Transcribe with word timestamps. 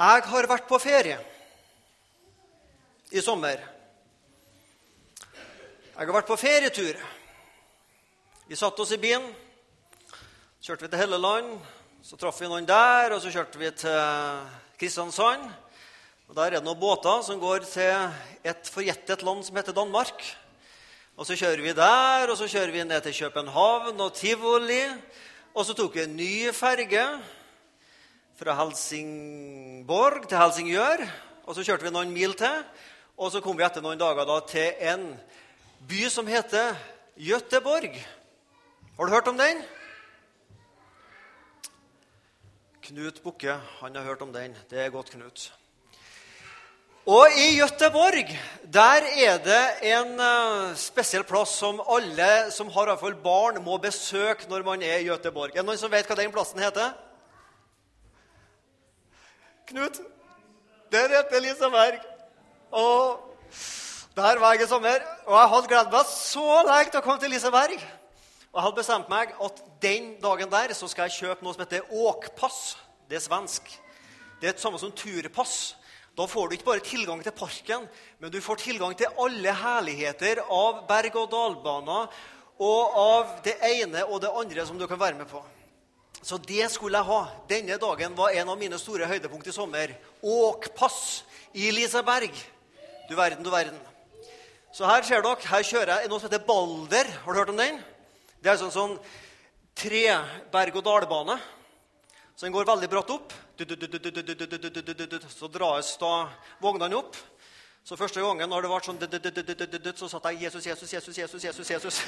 Jeg 0.00 0.22
har 0.32 0.46
vært 0.48 0.64
på 0.64 0.78
ferie 0.80 1.18
i 3.12 3.20
sommer. 3.20 3.58
Jeg 5.20 5.98
har 5.98 6.12
vært 6.14 6.30
på 6.30 6.38
ferietur. 6.40 6.96
Vi 8.48 8.56
satte 8.56 8.80
oss 8.80 8.94
i 8.96 8.98
bilen. 9.02 9.26
kjørte 10.64 10.86
vi 10.86 10.88
til 10.88 11.02
Helleland. 11.02 11.50
Så 12.00 12.16
traff 12.16 12.40
vi 12.40 12.48
noen 12.48 12.64
der, 12.64 13.12
og 13.12 13.20
så 13.20 13.28
kjørte 13.28 13.60
vi 13.60 13.68
til 13.76 14.46
Kristiansand. 14.80 15.44
Og 16.30 16.34
Der 16.34 16.46
er 16.46 16.50
det 16.50 16.64
noen 16.64 16.80
båter 16.80 17.20
som 17.22 17.36
går 17.38 17.58
til 17.68 18.08
et 18.42 18.70
forjettet 18.72 19.20
land 19.22 19.44
som 19.44 19.56
heter 19.56 19.76
Danmark. 19.76 20.24
Og 21.18 21.26
Så 21.26 21.36
kjører 21.36 21.60
vi 21.60 21.76
der, 21.76 22.30
og 22.30 22.38
så 22.38 22.48
kjører 22.48 22.72
vi 22.72 22.84
ned 22.84 23.02
til 23.02 23.20
København 23.20 24.00
og 24.00 24.14
tivoli. 24.14 24.80
Og 25.54 25.66
så 25.66 25.74
tok 25.74 25.94
vi 25.94 26.02
en 26.04 26.16
ny 26.16 26.52
ferge 26.54 27.04
fra 28.40 28.54
Helsingborg 28.56 30.24
til 30.28 30.38
Helsingør. 30.40 31.02
Og 31.44 31.56
så 31.56 31.64
kjørte 31.66 31.84
vi 31.84 31.90
noen 31.92 32.12
mil 32.14 32.32
til, 32.38 32.62
og 33.20 33.28
så 33.34 33.42
kom 33.44 33.58
vi 33.58 33.66
etter 33.66 33.84
noen 33.84 34.00
dager 34.00 34.24
da 34.24 34.38
til 34.48 34.78
en 34.88 35.02
by 35.90 36.06
som 36.08 36.30
heter 36.30 36.72
Göteborg. 37.20 37.98
Har 38.96 39.04
du 39.04 39.12
hørt 39.12 39.28
om 39.28 39.36
den? 39.36 39.60
Knut 42.86 43.20
Bukke 43.20 43.58
han 43.82 44.00
har 44.00 44.08
hørt 44.08 44.24
om 44.24 44.32
den. 44.32 44.56
Det 44.70 44.80
er 44.86 44.88
godt, 44.94 45.12
Knut. 45.12 45.50
Og 47.04 47.36
i 47.36 47.60
Göteborg 47.60 48.32
der 48.64 49.04
er 49.26 49.36
det 49.44 49.92
en 49.92 50.16
uh, 50.16 50.72
spesiell 50.80 51.28
plass 51.28 51.58
som 51.60 51.84
alle 51.84 52.48
som 52.56 52.72
har 52.72 52.96
barn, 53.20 53.60
må 53.64 53.76
besøke 53.76 54.48
når 54.48 54.62
man 54.62 54.82
er 54.82 54.98
i 54.98 55.08
Göteborg. 55.12 55.52
Er 55.52 55.60
det 55.60 55.68
noen 55.68 55.78
som 55.78 55.92
vet 55.92 56.08
hva 56.08 56.16
den 56.16 56.32
plassen 56.32 56.64
heter? 56.64 57.09
Knut? 59.70 60.00
Der 60.90 61.08
heter 61.08 61.40
Liseberg. 61.40 62.00
Og 62.70 63.20
der 64.16 64.38
var 64.42 64.52
jeg 64.52 64.64
i 64.64 64.66
sommer. 64.66 64.98
Og 65.26 65.36
jeg 65.38 65.50
hadde 65.52 65.68
gledet 65.70 65.92
meg 65.94 66.08
så 66.10 66.46
lenge 66.66 66.90
til 66.90 66.98
å 66.98 67.04
komme 67.04 67.22
til 67.22 67.30
Liseberg. 67.30 67.76
Og 68.50 68.58
jeg 68.58 68.64
hadde 68.64 68.78
bestemt 68.80 69.12
meg 69.12 69.34
at 69.46 69.60
den 69.84 70.08
dagen 70.22 70.50
der 70.50 70.74
så 70.74 70.88
skal 70.90 71.06
jeg 71.06 71.20
kjøpe 71.20 71.46
noe 71.46 71.54
som 71.54 71.62
heter 71.62 71.86
åkpass. 71.86 72.58
Det 73.06 73.20
er 73.20 73.22
svensk. 73.22 73.70
Det 74.40 74.50
er 74.50 74.58
det 74.58 74.64
samme 74.64 74.80
som 74.82 74.90
turpass. 74.90 75.76
Da 76.18 76.26
får 76.26 76.48
du 76.48 76.56
ikke 76.56 76.66
bare 76.72 76.82
tilgang 76.84 77.22
til 77.22 77.32
parken, 77.32 77.86
men 78.18 78.32
du 78.34 78.40
får 78.42 78.58
tilgang 78.64 78.96
til 78.98 79.14
alle 79.22 79.54
herligheter 79.54 80.42
av 80.50 80.82
berg-og-dal-baner 80.90 82.10
og 82.60 82.98
av 83.06 83.38
det 83.46 83.54
ene 83.70 84.02
og 84.08 84.18
det 84.24 84.34
andre 84.42 84.66
som 84.66 84.78
du 84.80 84.88
kan 84.90 84.98
være 85.00 85.22
med 85.22 85.30
på. 85.30 85.38
Så 86.22 86.38
det 86.44 86.66
skulle 86.72 86.98
jeg 87.00 87.08
ha. 87.08 87.20
Denne 87.48 87.78
dagen 87.80 88.16
var 88.18 88.34
en 88.36 88.52
av 88.52 88.58
mine 88.60 88.78
store 88.78 89.08
høydepunkt 89.08 89.48
i 89.48 89.54
sommer. 89.54 89.94
Åkpass 90.22 91.22
i 91.56 91.70
Liseberg. 91.74 92.34
Du 93.08 93.16
verden, 93.18 93.42
du 93.44 93.50
verden. 93.50 93.78
Så 94.72 94.86
her 94.86 95.02
ser 95.02 95.24
dere, 95.24 95.48
her 95.50 95.64
kjører 95.66 96.02
jeg 96.02 96.10
noe 96.10 96.20
som 96.20 96.30
heter 96.30 96.44
Balder. 96.46 97.08
Har 97.24 97.32
du 97.32 97.40
hørt 97.40 97.54
om 97.54 97.58
den? 97.58 97.80
Det 98.40 98.52
er 98.52 98.60
sånn, 98.60 98.70
sånn 98.74 98.94
tre 99.74 100.04
berg-og-dal-bane. 100.52 101.38
Så 102.36 102.46
den 102.46 102.54
går 102.54 102.68
veldig 102.68 102.88
bratt 102.92 103.10
opp. 103.12 103.34
Så 105.34 105.50
dras 105.52 105.96
da 106.00 106.12
vognene 106.62 106.96
opp. 106.96 107.18
Så 107.84 107.96
første 107.98 108.22
gangen 108.22 108.48
når 108.48 108.64
det 108.64 108.70
ble 108.70 108.80
sånn 108.86 109.00
så 109.98 110.08
satt 110.08 110.30
jeg 110.30 110.46
Jesus, 110.46 110.66
Jesus, 110.66 110.92
Jesus, 110.92 111.18
Jesus, 111.18 111.44
Jesus. 111.44 111.70
Jesus. 111.70 112.00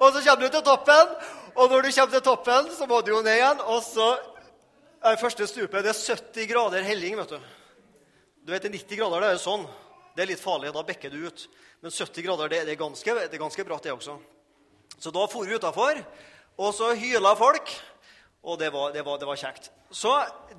og 0.00 0.08
så 0.12 0.20
kommer 0.22 0.42
du 0.44 0.48
til 0.52 0.64
toppen, 0.64 1.14
og 1.56 1.70
når 1.72 1.86
du 1.86 1.90
kommer 1.90 2.12
til 2.12 2.24
toppen, 2.24 2.70
så 2.76 2.86
må 2.88 3.00
du 3.00 3.12
jo 3.14 3.22
ned 3.24 3.38
igjen. 3.38 3.60
Og 3.72 3.82
så 3.84 4.06
er 5.00 5.20
første 5.20 5.46
stupet 5.48 5.84
det 5.84 5.92
er 5.92 6.16
70 6.16 6.48
grader 6.50 6.84
helling. 6.84 7.16
vet 7.16 7.34
du. 7.34 7.52
Du 8.46 8.52
vet, 8.52 8.68
90 8.70 8.98
grader 9.00 9.24
det 9.24 9.28
er 9.28 9.36
jo 9.38 9.44
sånn. 9.44 9.66
Det 10.16 10.24
er 10.24 10.30
litt 10.30 10.42
farlig. 10.42 10.72
Da 10.74 10.84
bekker 10.86 11.12
du 11.12 11.26
ut. 11.26 11.46
Men 11.80 11.92
70 11.92 12.26
grader 12.26 12.52
det, 12.52 12.62
det, 12.68 12.74
er, 12.76 12.80
ganske, 12.80 13.14
det 13.32 13.40
ganske 13.40 13.64
bratt, 13.64 13.84
det 13.84 13.94
også. 13.94 14.18
Så 14.98 15.12
da 15.12 15.26
for 15.28 15.44
vi 15.44 15.56
utafor, 15.56 15.98
og 16.56 16.70
så 16.74 16.92
hyla 16.96 17.34
folk. 17.36 17.72
Og 18.46 18.58
det 18.60 18.70
var, 18.72 18.92
det, 18.94 19.02
var, 19.04 19.18
det 19.18 19.26
var, 19.28 19.40
kjekt. 19.40 19.70
Så 19.90 20.12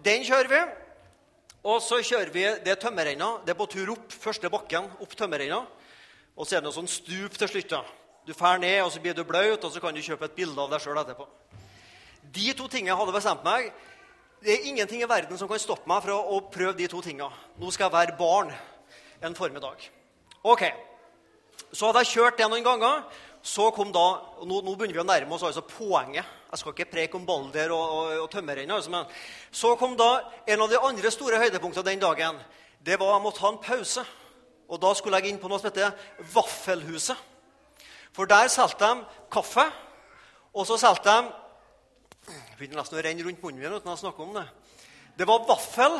den 0.03 0.25
kjører 0.27 0.51
vi. 0.51 0.59
Og 1.67 1.79
så 1.83 2.01
kjører 2.05 2.31
vi 2.33 2.43
det 2.63 2.73
er 2.73 2.81
tømmerrenna. 2.81 3.37
Det 3.45 3.53
er 3.53 3.59
på 3.59 3.69
tur 3.71 3.93
opp 3.95 4.13
første 4.13 4.51
bakken, 4.51 4.89
opp 5.01 5.15
tømmerrenna. 5.17 5.61
Og 6.37 6.45
så 6.45 6.57
er 6.57 6.61
det 6.61 6.67
noe 6.67 6.75
sånn 6.75 6.91
stup 6.91 7.37
til 7.39 7.49
slutt. 7.49 7.77
Du 8.27 8.33
drar 8.33 8.59
ned, 8.59 8.81
og 8.83 8.91
så 8.91 8.99
blir 8.99 9.13
du 9.15 9.23
blaut, 9.23 9.63
og 9.63 9.71
så 9.71 9.79
kan 9.79 9.95
du 9.95 10.03
kjøpe 10.03 10.27
et 10.27 10.33
bilde 10.35 10.59
av 10.59 10.73
deg 10.73 10.81
sjøl 10.83 10.97
etterpå. 10.99 11.23
De 12.35 12.49
to 12.59 12.65
tingene 12.67 12.97
hadde 12.99 13.13
bestemt 13.15 13.45
meg 13.47 13.69
Det 14.43 14.51
er 14.51 14.65
ingenting 14.67 14.99
i 15.01 15.07
verden 15.07 15.39
som 15.39 15.47
kan 15.47 15.57
stoppe 15.57 15.87
meg 15.89 16.03
fra 16.03 16.13
å 16.13 16.41
prøve 16.51 16.75
de 16.77 16.89
to 16.91 16.99
tingene. 17.01 17.31
Nå 17.57 17.71
skal 17.71 17.87
jeg 17.87 17.95
være 17.95 18.17
barn 18.19 18.51
en 19.23 19.35
formiddag. 19.35 19.87
Ok, 20.43 20.67
Så 21.71 21.87
hadde 21.87 22.03
jeg 22.03 22.11
kjørt 22.13 22.37
det 22.37 22.49
noen 22.51 22.63
ganger. 22.63 23.01
Så 23.41 23.71
kom 23.71 23.89
da, 23.95 24.03
nå, 24.43 24.59
nå 24.61 24.75
begynner 24.75 24.99
vi 24.99 25.01
å 25.01 25.07
nærme 25.07 25.33
oss 25.33 25.47
altså 25.47 25.63
poenget. 25.65 26.27
Jeg 26.51 26.59
skal 26.59 26.75
ikke 26.75 26.91
preke 26.91 27.17
om 27.17 27.25
Balder 27.25 27.71
og, 27.71 27.95
og, 27.95 28.11
og 28.25 28.29
tømmerrenn. 28.31 28.71
Altså, 28.75 28.91
men 28.91 29.07
så 29.51 29.73
kom 29.79 29.95
da 29.97 30.11
en 30.45 30.61
av 30.61 30.69
de 30.69 30.83
andre 30.83 31.11
store 31.11 31.39
høydepunktene 31.41 31.89
den 31.89 32.03
dagen. 32.03 32.37
Det 32.83 32.99
var 32.99 33.15
at 33.15 33.17
jeg 33.17 33.25
måtte 33.25 33.43
ha 33.45 33.53
en 33.55 33.63
pause. 33.63 34.05
Og 34.67 34.83
da 34.83 34.93
skulle 34.99 35.23
jeg 35.23 35.31
inn 35.31 35.41
på 35.41 35.49
noe 35.49 35.63
som 35.63 35.71
heter 35.71 35.95
Vaffelhuset. 36.35 37.17
For 38.17 38.25
der 38.25 38.49
solgte 38.49 38.87
de 38.89 39.03
kaffe, 39.29 39.61
og 40.49 40.65
så 40.65 40.79
solgte 40.81 41.13
de 41.13 41.33
Jeg 42.27 42.55
begynner 42.57 42.81
nesten 42.81 42.97
å 42.97 43.01
renne 43.05 43.23
rundt 43.23 43.43
munnen 43.43 43.61
min 43.61 43.75
uten 43.77 43.91
å 43.93 43.99
snakke 43.99 44.23
om 44.25 44.33
det. 44.35 44.47
Det 45.15 45.27
var 45.29 45.45
vaffel 45.47 45.93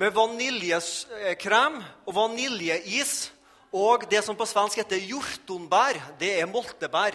med 0.00 0.14
vaniljekrem 0.16 1.76
og 2.08 2.14
vaniljeis 2.16 3.28
og 3.76 4.06
det 4.08 4.22
som 4.24 4.34
på 4.38 4.46
svensk 4.48 4.80
heter 4.80 5.04
hjortonbær. 5.04 6.00
Det 6.18 6.32
er 6.40 6.48
moltebær. 6.50 7.14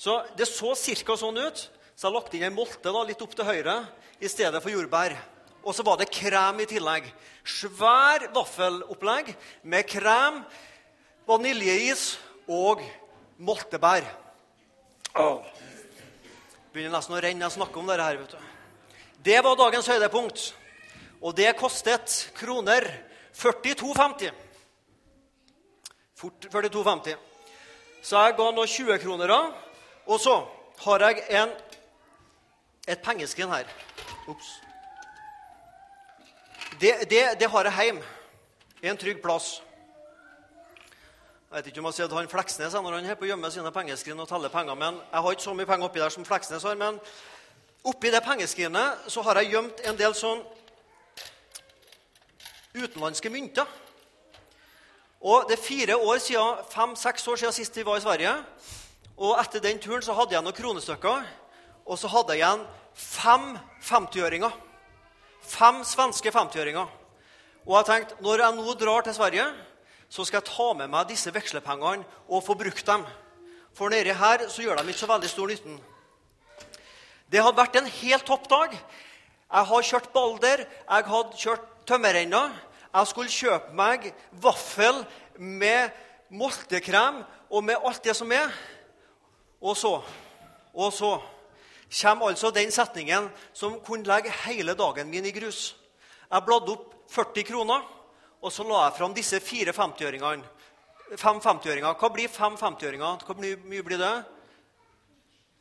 Så 0.00 0.24
Det 0.34 0.48
så 0.48 0.72
ca. 1.04 1.16
sånn 1.16 1.36
ut. 1.36 1.68
Så 1.94 2.08
jeg 2.08 2.14
lagt 2.14 2.34
inn 2.34 2.44
en 2.48 2.54
molte 2.54 2.90
da, 2.90 3.02
litt 3.04 3.22
opp 3.22 3.34
til 3.36 3.44
høyre 3.44 3.86
i 4.20 4.28
stedet 4.28 4.62
for 4.62 4.70
jordbær. 4.70 5.14
Og 5.62 5.74
så 5.74 5.84
var 5.84 5.98
det 5.98 6.10
krem 6.10 6.60
i 6.60 6.66
tillegg. 6.66 7.04
Svær 7.44 8.32
vaffelopplegg 8.32 9.36
med 9.62 9.86
krem, 9.86 10.44
vaniljeis 11.26 12.16
og 12.48 12.80
moltebær. 13.38 14.06
Oh. 15.18 15.42
Begynner 16.72 16.98
nesten 16.98 17.16
å 17.16 17.22
renne 17.22 17.40
når 17.40 17.50
jeg 17.50 17.58
snakker 17.58 17.80
om 17.80 17.90
dette. 17.90 18.04
her, 18.04 18.16
vet 18.16 18.34
du. 18.34 18.38
Det 19.24 19.38
var 19.44 19.56
dagens 19.56 19.88
høydepunkt. 19.88 20.54
Og 21.20 21.34
det 21.34 21.56
kostet 21.58 22.30
kroner 22.38 22.86
42,50. 23.34 24.30
42,50. 26.18 27.16
Så 28.02 28.22
jeg 28.22 28.36
ga 28.38 28.50
nå 28.54 28.64
20-kronere. 28.66 29.38
Og 30.06 30.20
så 30.20 30.38
har 30.84 31.04
jeg 31.08 31.24
en, 31.40 31.50
et 32.88 33.02
pengeskrin 33.02 33.50
her. 33.50 33.66
Ops. 34.28 34.54
Det, 36.80 36.94
det, 37.10 37.24
det 37.40 37.50
har 37.50 37.64
jeg 37.64 37.84
hjemme. 37.84 38.06
I 38.82 38.92
en 38.92 39.00
trygg 39.00 39.22
plass. 39.22 39.58
Jeg 41.48 41.62
vet 41.62 41.68
ikke 41.70 41.80
om 41.80 41.86
jeg 41.86 41.94
har 41.94 41.96
sett 41.96 42.12
han 42.12 42.26
Fleksnes 42.28 42.74
når 42.76 42.94
han 42.98 43.06
er 43.08 43.16
på 43.16 43.24
å 43.24 43.28
gjemme 43.30 43.48
sine 43.48 43.70
pengeskrin 43.72 44.18
og 44.20 44.26
teller 44.28 44.50
penger. 44.52 44.74
men 44.76 44.98
Jeg 45.00 45.20
har 45.24 45.32
ikke 45.32 45.42
så 45.46 45.54
mye 45.56 45.66
penger 45.66 45.86
oppi 45.86 46.00
der 46.02 46.12
som 46.12 46.24
Fleksnes 46.28 46.62
har. 46.62 46.74
Men 46.76 46.98
oppi 47.88 48.10
det 48.12 48.20
pengeskrinet 48.20 49.06
så 49.08 49.22
har 49.24 49.40
jeg 49.40 49.54
gjemt 49.54 49.80
en 49.88 49.96
del 49.96 50.12
sånn 50.12 50.42
utenlandske 52.74 53.32
mynter. 53.32 53.64
Og 55.24 55.48
Det 55.48 55.56
er 55.56 55.62
fire 55.62 55.96
år 55.96 56.18
siden, 56.20 56.60
fem-seks 56.68 57.24
år 57.28 57.40
siden 57.40 57.56
sist 57.56 57.76
vi 57.80 57.86
var 57.88 57.96
i 57.96 58.04
Sverige. 58.04 58.34
Og 59.16 59.40
Etter 59.40 59.64
den 59.64 59.80
turen 59.80 60.04
så 60.04 60.12
hadde 60.12 60.36
jeg 60.36 60.44
noen 60.44 60.54
kronestykker, 60.54 61.24
og 61.86 61.98
så 61.98 62.08
hadde 62.12 62.36
jeg 62.36 62.44
igjen 62.44 62.66
fem 62.92 63.56
50-øringer. 63.88 64.52
Fem 65.40 65.80
svenske 65.80 66.28
50-øringer. 66.28 66.92
Og 67.64 67.74
jeg 67.78 67.88
tenkte 67.88 68.20
når 68.20 68.44
jeg 68.44 68.60
nå 68.60 68.76
drar 68.84 69.08
til 69.08 69.16
Sverige 69.16 69.48
så 70.08 70.24
skal 70.24 70.40
jeg 70.40 70.48
ta 70.48 70.72
med 70.76 70.90
meg 70.92 71.08
disse 71.10 71.32
vekslepengene 71.34 72.06
og 72.28 72.44
få 72.44 72.56
brukt 72.58 72.86
dem. 72.86 73.04
For 73.76 73.92
nedi 73.92 74.14
her 74.16 74.48
så 74.48 74.64
gjør 74.64 74.80
de 74.80 74.88
ikke 74.88 75.04
så 75.04 75.10
veldig 75.10 75.30
stor 75.30 75.50
nytten. 75.50 75.76
Det 77.28 77.42
hadde 77.44 77.60
vært 77.60 77.76
en 77.76 77.90
helt 77.92 78.24
topp 78.26 78.48
dag. 78.48 78.72
Jeg 78.72 79.68
har 79.70 79.88
kjørt 79.90 80.12
Balder, 80.12 80.64
jeg 80.64 81.08
hadde 81.12 81.40
kjørt 81.40 81.66
tømmerrenna. 81.88 82.42
Jeg 82.88 83.10
skulle 83.10 83.32
kjøpe 83.32 83.74
meg 83.76 84.08
vaffel 84.32 85.02
med 85.36 85.92
moltekrem 86.32 87.20
og 87.50 87.64
med 87.64 87.84
alt 87.84 88.04
det 88.04 88.16
som 88.16 88.32
er. 88.32 88.48
Og 89.60 89.76
så, 89.76 89.98
og 90.72 90.92
så 90.92 91.18
kommer 92.00 92.32
altså 92.32 92.50
den 92.50 92.72
setningen 92.72 93.28
som 93.52 93.78
kunne 93.84 94.08
legge 94.08 94.32
hele 94.44 94.74
dagen 94.74 95.10
min 95.10 95.28
i 95.28 95.32
grus. 95.36 95.76
Jeg 96.30 96.44
bladde 96.44 96.72
opp 96.72 96.94
40 97.12 97.44
kroner. 97.48 97.84
Og 98.38 98.54
så 98.54 98.64
la 98.66 98.84
jeg 98.84 98.96
fram 98.98 99.14
disse 99.16 99.40
fire 99.42 99.74
50-åringene. 99.74 100.46
Fem 101.18 101.40
50-øringer. 101.40 101.96
Hva 101.98 102.10
blir 102.12 102.28
fem 102.30 102.56
50-åringer? 102.60 103.24
Hvor 103.26 103.38
mye, 103.40 103.82
blir 103.82 103.98
det? 103.98 104.14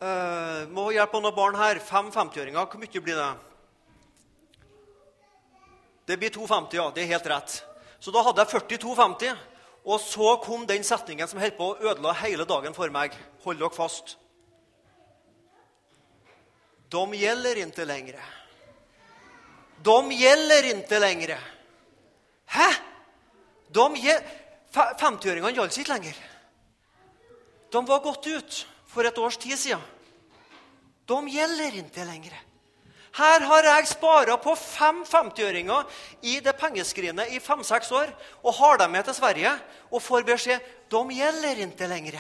Uh, 0.04 0.68
må 0.76 0.90
hjelpe 0.94 1.22
noen 1.24 1.36
barn 1.36 1.58
her. 1.58 1.80
Fem 1.82 2.12
50-åringer, 2.14 2.68
hvor 2.68 2.84
mye 2.84 3.04
blir 3.04 3.18
det? 3.18 3.32
Det 6.08 6.20
blir 6.20 6.36
2,50, 6.36 6.78
ja. 6.78 6.86
Det 6.94 7.04
er 7.04 7.14
helt 7.16 7.32
rett. 7.32 7.58
Så 8.00 8.14
da 8.14 8.22
hadde 8.28 8.44
jeg 8.44 8.62
42,50. 8.62 9.34
Og 9.88 10.00
så 10.04 10.36
kom 10.44 10.66
den 10.68 10.84
setningen 10.84 11.30
som 11.32 11.40
holdt 11.40 11.58
på 11.58 11.72
å 11.72 11.92
ødela 11.92 12.14
hele 12.22 12.46
dagen 12.48 12.76
for 12.76 12.92
meg. 12.94 13.16
Hold 13.46 13.62
dere 13.64 13.74
fast. 13.74 14.18
De 16.92 17.04
gjelder 17.20 17.64
ikke 17.66 17.88
lenger. 17.88 18.20
De 19.84 20.00
gjelder 20.16 20.74
ikke 20.76 21.00
lenger. 21.04 21.38
Hæ? 22.57 22.71
De 23.69 23.86
50-åringene 24.74 25.54
gjaldt 25.54 25.77
ikke 25.77 25.94
lenger. 25.94 26.18
De 27.71 27.83
var 27.86 28.04
gått 28.04 28.27
ut 28.27 28.59
for 28.88 29.06
et 29.06 29.18
års 29.21 29.38
tid 29.38 29.59
siden. 29.59 29.83
De 31.07 31.18
gjelder 31.31 31.77
ikke 31.83 32.06
lenger. 32.07 32.36
Her 33.18 33.44
har 33.50 33.65
jeg 33.65 33.89
spara 33.89 34.36
på 34.38 34.54
fem 34.59 35.01
50-åringer 35.07 36.01
i 36.30 36.38
det 36.44 36.54
pengeskrinet 36.59 37.31
i 37.33 37.39
fem-seks 37.42 37.89
år 37.95 38.12
og 38.44 38.57
har 38.59 38.81
dem 38.83 38.94
med 38.94 39.07
til 39.07 39.18
Sverige 39.18 39.54
og 39.89 40.04
får 40.04 40.27
beskjed 40.27 40.74
de 40.92 41.01
gjelder 41.18 41.63
ikke 41.65 41.89
lenger. 41.89 42.19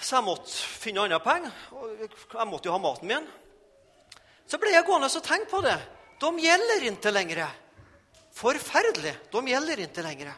Så 0.00 0.16
jeg 0.16 0.26
måtte 0.26 0.52
finne 0.80 1.04
andre 1.04 1.20
penger. 1.20 1.52
Jeg 2.32 2.48
måtte 2.48 2.68
jo 2.68 2.74
ha 2.76 2.80
maten 2.80 3.10
min. 3.10 3.28
Så 4.46 4.58
ble 4.62 4.72
jeg 4.72 4.86
gående 4.86 5.10
og 5.10 5.24
tenke 5.26 5.50
på 5.50 5.60
det. 5.64 5.76
De 6.22 6.30
gjelder 6.40 6.88
ikke 6.92 7.12
lenger. 7.12 7.46
Forferdelig. 8.36 9.14
De 9.32 9.42
gjelder 9.48 9.86
ikke 9.86 10.04
lenger. 10.04 10.32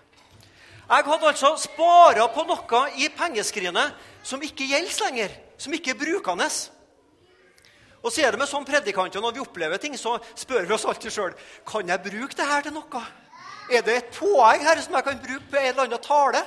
Jeg 0.89 1.05
hadde 1.05 1.29
altså 1.29 1.53
spara 1.61 2.29
på 2.33 2.45
noe 2.49 2.83
i 2.97 3.11
pengeskrinet 3.13 3.97
som 4.25 4.43
ikke 4.43 4.69
gjelder 4.71 5.05
lenger. 5.09 5.35
Som 5.59 5.75
ikke 5.75 5.93
er 5.97 5.99
brukende. 5.99 6.47
Og 7.99 8.13
så 8.15 8.23
er 8.23 8.33
det 8.33 8.39
med 8.39 8.49
sånn 8.49 8.65
predikanter, 8.65 9.21
Når 9.21 9.35
vi 9.35 9.41
opplever 9.43 9.77
ting, 9.77 9.99
så 9.99 10.19
spør 10.35 10.67
vi 10.67 10.75
oss 10.75 10.85
alltid 10.85 11.11
sjøl 11.11 11.35
kan 11.67 11.89
jeg 11.89 12.03
bruke 12.03 12.37
det 12.37 12.47
her 12.47 12.63
til 12.63 12.73
noe. 12.73 13.03
Er 13.71 13.83
det 13.83 13.97
et 13.97 14.15
poeng 14.15 14.63
her 14.63 14.81
som 14.81 14.95
jeg 14.95 15.05
kan 15.05 15.19
bruke 15.19 15.51
på 15.51 15.59
en 15.59 15.67
eller 15.67 15.83
annen 15.83 16.01
tale? 16.01 16.45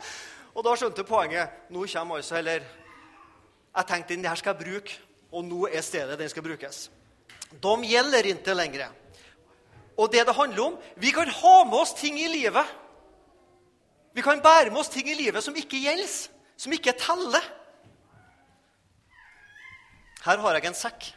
og 0.54 0.64
da 0.64 0.76
skjønte 0.76 1.04
poenget. 1.04 1.50
Nå 1.68 1.84
kommer 1.90 2.16
altså 2.16 2.38
heller 2.38 2.62
Jeg 3.74 3.86
tenkte 3.88 4.14
den 4.14 4.24
her 4.24 4.36
skal 4.36 4.54
jeg 4.54 4.64
bruke, 4.64 4.98
og 5.32 5.44
nå 5.44 5.66
er 5.66 5.80
stedet 5.80 6.18
den 6.18 6.28
skal 6.28 6.42
brukes. 6.44 6.90
De 7.50 7.74
gjelder 7.88 8.26
ikke 8.30 8.54
lenger. 8.54 8.88
Og 9.96 10.12
det 10.12 10.26
det 10.26 10.34
handler 10.34 10.62
om 10.64 10.78
Vi 10.96 11.10
kan 11.10 11.28
ha 11.28 11.64
med 11.64 11.78
oss 11.78 11.94
ting 11.94 12.18
i 12.20 12.28
livet. 12.28 12.66
Vi 14.12 14.22
kan 14.22 14.42
bære 14.42 14.70
med 14.70 14.80
oss 14.80 14.88
ting 14.88 15.08
i 15.08 15.14
livet 15.14 15.44
som 15.44 15.56
ikke 15.56 15.80
gjelder, 15.80 16.08
som 16.56 16.72
ikke 16.72 16.92
teller. 16.92 17.44
Her 20.24 20.38
har 20.38 20.54
jeg 20.54 20.66
en 20.66 20.74
sekk. 20.74 21.14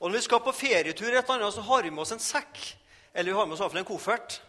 Og 0.00 0.10
Når 0.10 0.16
vi 0.16 0.22
skal 0.22 0.40
på 0.40 0.52
ferietur, 0.52 1.06
et 1.06 1.16
eller 1.16 1.34
annet, 1.34 1.54
så 1.54 1.60
har 1.60 1.82
vi 1.82 1.90
med 1.90 2.02
oss 2.02 2.12
en 2.12 2.22
sekk. 2.22 2.60
Eller 3.14 3.32
vi 3.32 3.38
har 3.38 3.46
med 3.46 3.54
oss 3.56 3.60
iallfall 3.60 3.80
en 3.80 3.88
koffert. 3.88 4.42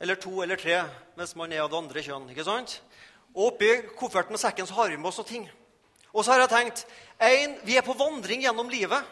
Eller 0.00 0.14
to 0.14 0.42
eller 0.42 0.56
tre 0.56 0.82
hvis 1.16 1.36
man 1.36 1.52
er 1.52 1.62
av 1.62 1.70
det 1.70 1.78
andre 1.78 2.02
kjønn. 2.02 2.30
ikke 2.30 2.44
sant? 2.44 2.80
Og 3.34 3.52
Oppi 3.52 3.70
kofferten 3.96 4.34
og 4.34 4.40
sekken 4.40 4.66
så 4.66 4.74
har 4.74 4.90
vi 4.90 4.96
med 4.96 5.08
oss 5.08 5.20
noen 5.20 5.28
ting. 5.28 5.46
Og 6.12 6.24
så 6.24 6.32
har 6.32 6.44
jeg 6.44 6.52
tenkt 6.52 6.86
en, 7.20 7.56
Vi 7.64 7.76
er 7.76 7.82
på 7.86 7.96
vandring 7.96 8.42
gjennom 8.42 8.68
livet. 8.68 9.02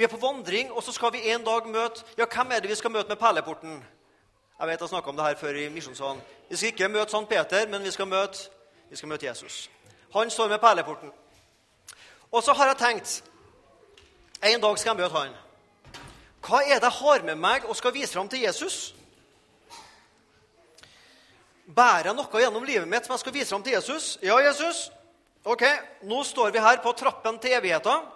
Vi 0.00 0.04
er 0.04 0.08
på 0.08 0.16
vandring, 0.16 0.72
og 0.72 0.82
så 0.82 0.92
skal 0.92 1.12
vi 1.12 1.28
en 1.28 1.42
dag 1.44 1.66
møte 1.68 2.00
Ja, 2.16 2.24
hvem 2.24 2.52
er 2.52 2.60
det 2.60 2.70
vi 2.70 2.74
skal 2.74 2.90
møte 2.90 3.08
med 3.08 3.18
perleporten? 3.20 3.84
Jeg 4.58 4.68
vet 4.68 4.80
jeg 4.80 4.88
snakka 4.88 5.10
om 5.10 5.16
det 5.16 5.24
her 5.24 5.34
før 5.36 5.56
i 5.60 5.68
Misjonssalen. 5.68 6.22
Vi 6.48 6.56
skal 6.56 6.68
ikke 6.68 6.86
møte 6.88 7.10
Sankt 7.10 7.28
Peter, 7.28 7.66
men 7.68 7.82
vi 7.82 7.90
skal 7.90 8.06
møte, 8.08 8.38
vi 8.90 8.96
skal 8.96 9.08
møte 9.08 9.26
Jesus. 9.26 9.70
Han 10.14 10.30
står 10.30 10.48
med 10.48 10.58
perleporten. 10.58 11.12
Og 12.32 12.42
så 12.42 12.52
har 12.52 12.66
jeg 12.66 12.76
tenkt 12.76 13.22
En 14.42 14.60
dag 14.60 14.78
skal 14.78 14.90
jeg 14.90 15.02
møte 15.02 15.18
han. 15.18 15.34
Hva 16.48 16.62
er 16.62 16.80
det 16.80 16.88
jeg 16.88 16.98
har 17.00 17.22
med 17.22 17.36
meg 17.36 17.64
og 17.68 17.76
skal 17.76 17.92
vise 17.92 18.12
fram 18.12 18.28
til 18.28 18.40
Jesus? 18.40 18.94
Bærer 21.76 22.08
jeg 22.08 22.16
noe 22.16 22.40
gjennom 22.40 22.64
livet 22.64 22.88
mitt 22.88 23.04
som 23.04 23.12
jeg 23.18 23.20
skal 23.20 23.36
vise 23.36 23.52
fram 23.52 23.62
til 23.62 23.76
Jesus? 23.76 24.18
Ja, 24.22 24.38
Jesus. 24.38 24.90
Ok, 25.44 25.66
nå 26.02 26.24
står 26.24 26.56
vi 26.56 26.64
her 26.64 26.80
på 26.80 26.92
trappen 26.92 27.38
til 27.38 27.52
evigheten. 27.52 28.08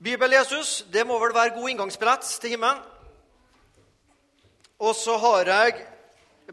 Bibel-Jesus, 0.00 0.84
det 0.88 1.02
må 1.04 1.18
vel 1.20 1.34
være 1.36 1.52
god 1.52 1.68
inngangsbillett 1.68 2.24
til 2.40 2.54
himmelen. 2.54 2.78
Og 4.80 4.94
så 4.96 5.12
har 5.20 5.44
jeg 5.44 5.82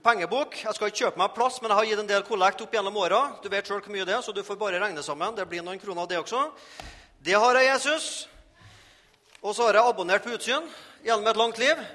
pengebok. 0.04 0.58
Jeg 0.66 0.76
skal 0.76 0.92
ikke 0.92 1.00
kjøpe 1.06 1.22
meg 1.22 1.32
plass, 1.32 1.62
men 1.62 1.72
jeg 1.72 1.80
har 1.80 1.88
gitt 1.88 2.02
en 2.02 2.10
del 2.10 2.26
kollekt 2.28 2.64
opp 2.66 2.76
gjennom 2.76 3.00
åra. 3.00 3.22
Du 3.40 3.48
vet 3.48 3.64
sjøl 3.64 3.80
hvor 3.80 3.94
mye 3.94 4.04
det 4.04 4.18
er, 4.18 4.26
så 4.26 4.36
du 4.36 4.42
får 4.44 4.60
bare 4.60 4.82
regne 4.84 5.04
sammen. 5.04 5.38
Det 5.38 5.48
blir 5.48 5.64
noen 5.64 5.80
kroner 5.80 6.10
det 6.12 6.20
også. 6.20 6.42
Det 7.24 7.40
har 7.40 7.56
jeg 7.56 7.70
Jesus. 7.70 8.10
Og 9.40 9.56
så 9.56 9.70
har 9.70 9.80
jeg 9.80 9.94
abonnert 9.94 10.28
på 10.28 10.36
Utsyn 10.36 10.68
gjennom 11.08 11.32
et 11.32 11.40
langt 11.40 11.64
liv. 11.64 11.88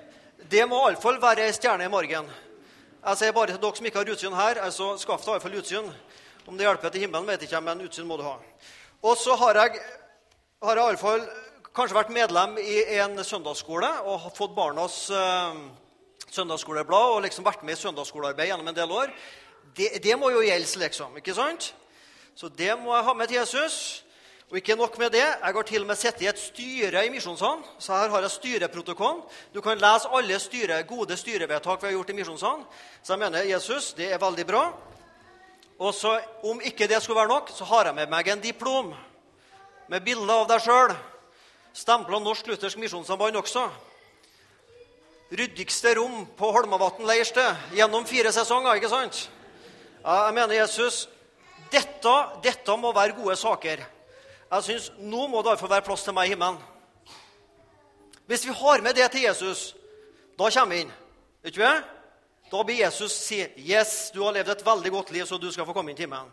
Det 0.48 0.64
må 0.64 0.80
iallfall 0.86 1.20
være 1.20 1.44
ei 1.50 1.52
stjerne 1.52 1.84
i 1.84 1.92
morgen. 1.92 2.32
Jeg 3.02 3.18
sier 3.20 3.36
bare 3.36 3.52
til 3.52 3.60
dere 3.60 3.76
som 3.76 3.92
ikke 3.92 4.00
har 4.00 4.16
utsyn 4.16 4.40
her, 4.40 4.64
altså 4.64 4.92
skaff 5.04 5.24
deg 5.26 5.36
iallfall 5.36 5.60
utsyn. 5.60 5.94
Om 6.48 6.56
det 6.56 6.64
hjelper 6.64 6.96
til 6.96 7.04
himmelen, 7.04 7.28
vet 7.28 7.44
jeg 7.44 7.52
ikke, 7.52 7.60
men 7.68 7.84
utsyn 7.84 8.08
må 8.08 8.16
du 8.16 8.24
ha. 8.24 8.38
Og 9.04 9.20
så 9.20 9.36
har 9.36 9.58
jeg, 9.66 9.82
har 10.64 10.80
jeg 10.80 10.94
iallfall 10.94 11.26
kanskje 11.76 11.96
vært 11.96 12.12
medlem 12.12 12.58
i 12.60 12.80
en 13.00 13.16
søndagsskole 13.24 13.88
og 14.08 14.28
fått 14.36 14.54
barnas 14.56 15.06
eh, 15.08 15.60
søndagsskoleblad 16.32 17.16
og 17.16 17.22
liksom 17.24 17.46
vært 17.46 17.64
med 17.64 17.78
i 17.78 17.80
søndagsskolearbeid 17.80 18.50
gjennom 18.50 18.68
en 18.68 18.76
del 18.76 18.92
år. 18.92 19.12
Det, 19.76 19.94
det 20.04 20.16
må 20.20 20.30
jo 20.34 20.42
gjelde, 20.44 20.82
liksom. 20.84 21.16
ikke 21.16 21.36
sant? 21.36 21.72
Så 22.36 22.48
det 22.52 22.74
må 22.80 22.92
jeg 22.96 23.06
ha 23.06 23.14
med 23.16 23.30
til 23.30 23.40
Jesus. 23.40 23.76
Og 24.52 24.58
ikke 24.60 24.76
nok 24.76 24.98
med 25.00 25.14
det, 25.14 25.22
jeg 25.24 25.54
har 25.56 25.64
til 25.64 25.80
og 25.80 25.88
med 25.88 25.96
sittet 25.96 26.26
i 26.26 26.28
et 26.28 26.40
styre 26.40 27.06
i 27.06 27.12
Misjonssalen. 27.12 27.62
Så 27.80 27.94
her 27.96 28.12
har 28.12 28.24
jeg 28.26 28.34
styreprotokollen. 28.34 29.22
Du 29.54 29.62
kan 29.64 29.80
lese 29.80 30.10
alle 30.12 30.36
styre, 30.40 30.82
gode 30.84 31.16
styrevedtak 31.16 31.80
vi 31.80 31.88
har 31.88 31.94
gjort 31.96 32.12
i 32.12 32.16
Misjonssalen. 32.18 32.66
Så 33.00 33.14
jeg 33.14 33.22
mener 33.22 33.48
Jesus, 33.48 33.94
det 33.96 34.10
er 34.12 34.20
veldig 34.20 34.44
bra. 34.50 34.66
Og 35.80 35.94
så, 35.96 36.18
om 36.44 36.60
ikke 36.60 36.88
det 36.90 37.00
skulle 37.00 37.22
være 37.22 37.32
nok, 37.32 37.48
så 37.48 37.64
har 37.64 37.88
jeg 37.88 37.96
med 37.96 38.12
meg 38.12 38.28
en 38.28 38.44
diplom 38.44 38.92
med 39.88 40.04
bilde 40.04 40.36
av 40.36 40.44
deg 40.52 40.60
sjøl. 40.66 40.92
Stempla 41.72 42.18
Norsk 42.18 42.46
Luthersk 42.46 42.78
Misjonssamband 42.78 43.36
også 43.36 43.68
ryddigste 45.32 45.94
rom 45.96 46.26
på 46.36 46.50
Holmavatn 46.52 47.06
leirsted 47.08 47.72
gjennom 47.76 48.06
fire 48.06 48.32
sesonger. 48.32 48.74
ikke 48.76 48.90
sant? 48.92 49.30
Jeg 50.02 50.34
mener, 50.34 50.54
Jesus, 50.54 51.08
dette, 51.72 52.14
dette 52.44 52.76
må 52.76 52.92
være 52.92 53.16
gode 53.16 53.36
saker. 53.36 53.84
Jeg 54.52 54.62
synes, 54.62 54.90
Nå 54.98 55.26
må 55.26 55.40
det 55.42 55.54
iallfall 55.54 55.70
være 55.70 55.86
plass 55.86 56.04
til 56.04 56.16
meg 56.16 56.28
i 56.28 56.34
himmelen. 56.34 56.58
Hvis 58.26 58.44
vi 58.46 58.52
har 58.52 58.82
med 58.82 58.94
det 58.94 59.10
til 59.10 59.24
Jesus, 59.24 59.74
da 60.38 60.50
kommer 60.50 60.76
vi 60.76 60.82
inn. 60.84 60.92
Ikke 61.44 61.62
vi? 61.62 61.72
Da 62.52 62.62
blir 62.62 62.84
Jesus 62.84 63.12
si, 63.12 63.40
'Yes, 63.56 64.10
du 64.14 64.22
har 64.24 64.32
levd 64.32 64.48
et 64.48 64.66
veldig 64.66 64.90
godt 64.90 65.10
liv, 65.10 65.26
så 65.26 65.38
du 65.38 65.50
skal 65.52 65.66
få 65.66 65.72
komme 65.72 65.90
inn 65.90 65.96
til 65.96 66.06
himmelen'. 66.06 66.30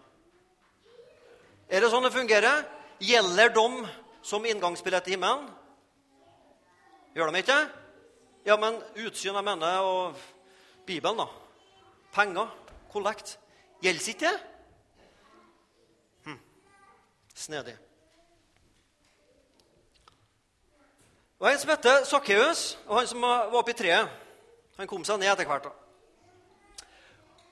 Er 1.69 1.79
det 1.79 1.91
sånn 1.91 2.03
det 2.03 2.13
fungerer? 2.13 2.65
Gjelder 2.99 3.53
dom 3.53 3.87
som 4.21 4.45
inngangsbillett 4.45 5.03
til 5.03 5.17
himmelen? 5.17 5.49
Gjør 7.15 7.31
de 7.31 7.41
ikke? 7.41 7.59
Ja, 8.45 8.55
men 8.57 8.79
utsyn, 8.95 9.35
jeg 9.35 9.43
mener, 9.43 9.79
og 9.83 10.15
Bibelen, 10.85 11.17
da. 11.19 11.25
Penger, 12.13 12.47
kollekt. 12.91 13.37
Gjelder 13.83 14.09
ikke 14.09 14.25
det? 14.25 14.39
Hm. 16.25 16.39
Snedig. 17.35 17.75
Det 21.39 21.45
var 21.45 21.51
en 21.51 21.59
som 21.59 21.69
heter 21.69 22.03
Sakkeus, 22.05 22.63
og 22.87 22.97
han 22.97 23.07
som 23.07 23.21
var 23.21 23.53
oppe 23.55 23.71
i 23.71 23.77
treet. 23.79 24.09
Han 24.79 24.87
kom 24.87 25.05
seg 25.07 25.19
ned 25.21 25.31
etter 25.31 25.47
hvert. 25.47 25.69
da. 25.69 25.75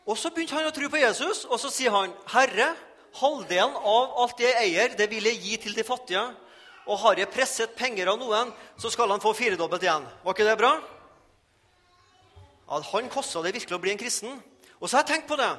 Og 0.07 0.17
Så 0.17 0.31
begynte 0.31 0.55
han 0.55 0.67
å 0.67 0.71
tro 0.75 0.87
på 0.89 0.99
Jesus, 0.99 1.45
og 1.45 1.59
så 1.59 1.69
sier 1.69 1.91
han, 1.91 2.13
'Herre, 2.27 2.75
halvdelen 3.13 3.75
av 3.75 4.21
alt 4.23 4.39
jeg 4.39 4.55
eier, 4.55 4.95
det 4.97 5.09
vil 5.09 5.23
jeg 5.23 5.41
gi 5.41 5.57
til 5.57 5.75
de 5.75 5.83
fattige.' 5.83 6.46
Og 6.87 6.99
har 7.01 7.19
jeg 7.19 7.31
presset 7.31 7.75
penger 7.75 8.07
av 8.11 8.19
noen, 8.19 8.53
så 8.79 8.91
skal 8.91 9.11
han 9.11 9.23
få 9.23 9.33
firedobbelt 9.35 9.83
igjen. 9.83 10.05
Var 10.23 10.35
ikke 10.35 10.47
det 10.47 10.59
bra? 10.59 10.75
Ja, 12.67 12.79
han 12.91 13.09
kosta 13.11 13.43
det 13.43 13.55
virkelig 13.55 13.75
å 13.75 13.81
bli 13.83 13.93
en 13.93 13.99
kristen. 13.99 14.39
Og 14.79 14.87
så 14.87 14.97
har 14.97 15.05
jeg 15.05 15.15
tenkt 15.15 15.29
på 15.29 15.39
det. 15.39 15.51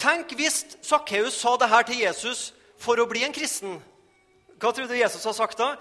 Tenk 0.00 0.34
hvis 0.38 0.62
Sakkeus 0.82 1.38
sa 1.38 1.54
det 1.60 1.70
her 1.70 1.86
til 1.86 2.02
Jesus 2.02 2.50
for 2.82 2.98
å 2.98 3.06
bli 3.10 3.22
en 3.26 3.34
kristen. 3.34 3.78
Hva 4.62 4.72
tror 4.74 4.88
du 4.90 4.94
Jesus 4.96 5.24
har 5.26 5.34
sagt 5.36 5.58
da? 5.58 5.74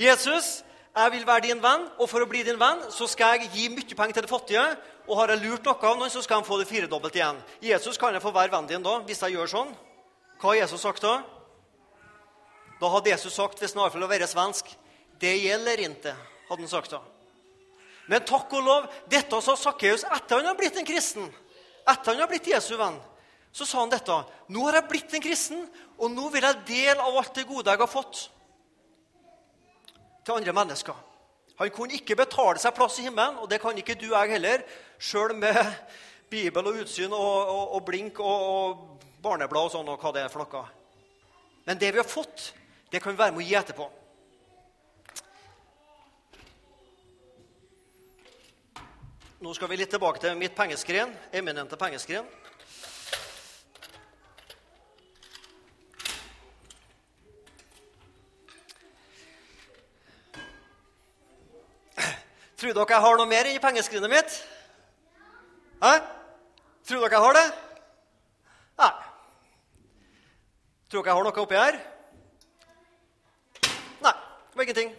Jesus, 0.00 0.60
jeg 0.94 1.12
vil 1.14 1.26
være 1.26 1.48
din 1.48 1.62
venn, 1.62 1.86
og 1.98 2.08
for 2.10 2.22
å 2.22 2.28
bli 2.30 2.42
din 2.46 2.58
venn 2.58 2.82
så 2.94 3.06
skal 3.10 3.36
jeg 3.36 3.50
gi 3.54 3.68
mye 3.70 3.98
penger 3.98 4.18
til 4.18 4.26
de 4.26 4.30
fattige. 4.30 4.64
Og 5.10 5.18
har 5.18 5.32
jeg 5.34 5.42
lurt 5.42 5.66
noe 5.66 5.90
av 5.90 5.98
noen, 5.98 6.10
så 6.10 6.22
skal 6.22 6.40
han 6.40 6.46
få 6.46 6.60
det 6.60 6.68
firedobbelt 6.70 7.18
igjen. 7.18 7.38
Jesus, 7.62 7.98
kan 7.98 8.14
jeg 8.14 8.22
få 8.22 8.34
være 8.34 8.52
vennen 8.54 8.70
din 8.70 8.86
da, 8.86 8.98
hvis 9.06 9.22
jeg 9.26 9.34
gjør 9.34 9.50
sånn? 9.50 9.74
Hva 10.40 10.52
har 10.52 10.62
Jesus 10.62 10.82
sagt 10.86 11.02
da? 11.04 11.20
Da 12.80 12.88
hadde 12.88 13.12
Jesus 13.12 13.36
sagt, 13.36 13.60
hvis 13.60 13.74
han 13.76 13.82
iallfall 13.84 14.08
være 14.08 14.28
svensk, 14.30 14.70
det 15.20 15.34
gjelder 15.42 15.82
ikke, 15.84 16.14
hadde 16.48 16.64
han 16.64 16.72
sagt 16.72 16.94
da. 16.94 17.02
Men 18.10 18.24
takk 18.26 18.50
og 18.56 18.64
lov, 18.66 18.88
dette 19.10 19.38
sa 19.44 19.54
Sakkeus 19.54 20.02
etter 20.08 20.40
han 20.40 20.48
har 20.48 20.58
blitt 20.58 20.78
en 20.80 20.88
kristen. 20.88 21.28
Etter 21.84 22.14
han 22.14 22.24
har 22.24 22.30
blitt 22.30 22.48
Jesu 22.50 22.72
venn. 22.80 22.96
Så 23.52 23.66
sa 23.66 23.82
han 23.82 23.92
dette. 23.92 24.16
Nå 24.50 24.64
har 24.66 24.80
jeg 24.80 24.88
blitt 24.90 25.14
en 25.14 25.22
kristen, 25.22 25.62
og 25.98 26.10
nå 26.10 26.30
vil 26.32 26.46
jeg 26.46 26.64
dele 26.66 27.04
av 27.04 27.20
alt 27.20 27.36
det 27.36 27.46
gode 27.46 27.70
jeg 27.70 27.82
har 27.82 27.90
fått, 27.90 28.24
til 30.24 30.36
andre 30.36 30.54
mennesker. 30.56 31.06
Han 31.60 31.72
kunne 31.74 31.98
ikke 31.98 32.16
betale 32.16 32.60
seg 32.62 32.74
plass 32.76 32.98
i 33.00 33.04
himmelen, 33.04 33.38
og 33.42 33.50
det 33.50 33.60
kan 33.60 33.76
ikke 33.76 33.98
du 34.00 34.08
jeg 34.10 34.32
heller, 34.32 34.62
sjøl 34.96 35.34
med 35.36 35.58
bibel 36.32 36.70
og 36.70 36.78
utsyn 36.84 37.12
og, 37.12 37.50
og, 37.52 37.64
og 37.76 37.84
blink 37.84 38.20
og, 38.22 38.46
og, 38.54 39.10
barneblad 39.20 39.68
og 39.68 39.74
sånn, 39.74 39.90
og 39.92 40.00
hva 40.00 40.14
det 40.16 40.24
er 40.24 40.32
for 40.32 40.46
noe. 40.46 40.62
Men 41.66 41.80
det 41.80 41.90
vi 41.92 42.00
har 42.00 42.08
fått, 42.08 42.50
det 42.92 43.00
kan 43.00 43.12
vi 43.12 43.18
være 43.18 43.32
med 43.32 43.44
å 43.44 43.46
gi 43.46 43.54
etterpå. 43.54 43.86
Nå 49.40 49.54
skal 49.56 49.70
vi 49.70 49.78
litt 49.80 49.88
tilbake 49.88 50.20
til 50.20 50.34
mitt 50.36 50.52
pengeskrin, 50.52 51.14
eminente 51.32 51.78
pengeskrin. 51.80 52.26
Tror 62.60 62.74
dere 62.76 62.92
jeg 62.92 63.00
har 63.00 63.16
noe 63.16 63.30
mer 63.30 63.48
i 63.48 63.60
pengeskrinet 63.62 64.12
mitt? 64.12 64.34
Hæ? 65.80 65.94
Tror 66.84 67.06
dere 67.06 67.14
jeg 67.14 67.24
har 67.24 67.38
det? 67.38 67.46
Nei. 68.82 68.90
Tror 70.90 71.00
dere 71.00 71.14
jeg 71.14 71.16
har 71.16 71.24
noe 71.30 71.46
oppi 71.46 71.56
her? 71.56 71.80
Nei. 74.60 74.64
Ingenting. 74.64 74.90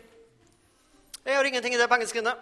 Jeg 1.26 1.36
har 1.36 1.44
ingenting 1.44 1.74
i 1.74 1.78
det 1.78 1.90
pengeskrinet. 1.90 2.34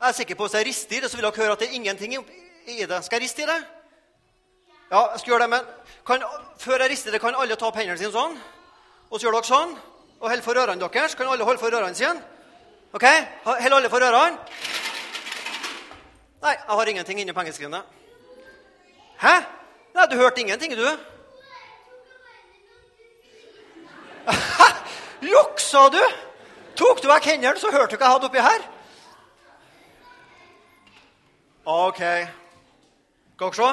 Jeg 0.00 0.08
er 0.08 0.12
sikker 0.12 0.34
på 0.34 0.42
Hvis 0.42 0.54
jeg 0.54 0.66
rister 0.66 0.96
i 0.96 1.00
det, 1.00 1.10
så 1.10 1.16
vil 1.16 1.24
dere 1.24 1.36
høre 1.36 1.52
at 1.52 1.60
det 1.60 1.68
er 1.68 1.74
ingenting 1.74 2.14
i 2.66 2.86
det. 2.86 3.04
Skal 3.04 3.16
jeg 3.16 3.22
riste 3.22 3.42
i 3.42 3.46
det? 3.46 3.60
Ja, 4.90 5.10
jeg 5.12 5.20
skal 5.20 5.30
gjøre 5.30 5.42
det, 5.42 5.50
men 5.50 5.60
kan, 6.06 6.24
Før 6.58 6.82
jeg 6.82 6.90
rister 6.90 7.10
det, 7.10 7.20
kan 7.20 7.34
alle 7.38 7.54
ta 7.56 7.66
opp 7.66 7.78
hendene 7.78 7.98
sine 7.98 8.10
sånn? 8.10 8.34
Og 9.10 9.20
så 9.20 9.26
gjør 9.26 9.38
dere 9.38 9.50
sånn. 9.52 9.76
Og 10.18 10.28
holder 10.28 10.42
for 10.42 10.62
ørene 10.64 10.88
deres. 10.88 11.14
Kan 11.14 11.30
alle 11.30 11.46
holde 11.46 11.62
for 11.62 11.78
ørene 11.78 11.94
sine? 11.94 12.18
Ok? 12.92 13.06
Hold 13.44 13.78
alle 13.78 13.90
for 13.90 14.02
ørene. 14.02 14.38
Nei, 16.42 16.56
jeg 16.58 16.74
har 16.74 16.86
ingenting 16.90 17.22
inni 17.22 17.32
pengeskrinet. 17.32 17.86
Hæ? 19.22 19.36
Nei, 19.94 20.10
du 20.10 20.18
hørte 20.18 20.40
ingenting, 20.40 20.74
du. 20.74 20.88
Juksa 25.32 25.88
du? 25.92 26.02
Tok 26.76 27.02
du 27.02 27.08
vekk 27.08 27.30
hendene, 27.32 27.58
så 27.60 27.70
hørte 27.72 27.96
du 27.96 28.00
hva 28.00 28.06
jeg 28.08 28.14
hadde 28.16 28.28
oppi 28.28 28.44
her. 28.44 28.68
OK. 31.64 32.02
Skal 33.34 33.50
dere 33.50 33.56
se? 33.56 33.70